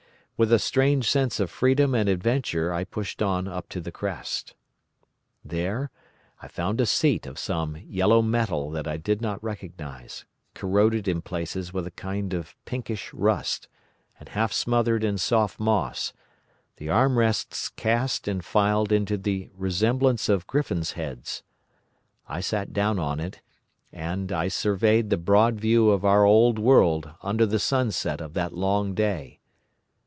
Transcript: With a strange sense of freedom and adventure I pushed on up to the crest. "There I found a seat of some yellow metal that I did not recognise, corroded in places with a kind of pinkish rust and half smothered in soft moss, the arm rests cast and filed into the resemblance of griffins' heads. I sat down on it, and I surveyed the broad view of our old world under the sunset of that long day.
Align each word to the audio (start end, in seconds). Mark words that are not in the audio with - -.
With 0.37 0.51
a 0.51 0.57
strange 0.57 1.07
sense 1.07 1.39
of 1.39 1.51
freedom 1.51 1.93
and 1.93 2.09
adventure 2.09 2.73
I 2.73 2.83
pushed 2.83 3.21
on 3.21 3.47
up 3.47 3.69
to 3.69 3.79
the 3.79 3.91
crest. 3.91 4.55
"There 5.45 5.91
I 6.41 6.47
found 6.47 6.81
a 6.81 6.87
seat 6.87 7.27
of 7.27 7.37
some 7.37 7.77
yellow 7.77 8.23
metal 8.23 8.71
that 8.71 8.87
I 8.87 8.97
did 8.97 9.21
not 9.21 9.43
recognise, 9.43 10.25
corroded 10.55 11.07
in 11.07 11.21
places 11.21 11.75
with 11.75 11.85
a 11.85 11.91
kind 11.91 12.33
of 12.33 12.55
pinkish 12.65 13.13
rust 13.13 13.67
and 14.19 14.29
half 14.29 14.51
smothered 14.51 15.03
in 15.03 15.19
soft 15.19 15.59
moss, 15.59 16.11
the 16.77 16.89
arm 16.89 17.19
rests 17.19 17.69
cast 17.69 18.27
and 18.27 18.43
filed 18.43 18.91
into 18.91 19.17
the 19.17 19.51
resemblance 19.53 20.27
of 20.27 20.47
griffins' 20.47 20.93
heads. 20.93 21.43
I 22.27 22.39
sat 22.41 22.73
down 22.73 22.97
on 22.97 23.19
it, 23.19 23.41
and 23.93 24.31
I 24.31 24.47
surveyed 24.47 25.11
the 25.11 25.17
broad 25.17 25.59
view 25.59 25.91
of 25.91 26.03
our 26.03 26.25
old 26.25 26.57
world 26.57 27.11
under 27.21 27.45
the 27.45 27.59
sunset 27.59 28.19
of 28.19 28.33
that 28.33 28.53
long 28.53 28.95
day. 28.95 29.37